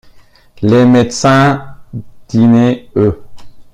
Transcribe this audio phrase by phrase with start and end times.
[0.63, 1.75] Les médecins
[2.27, 3.21] dînaient, eux!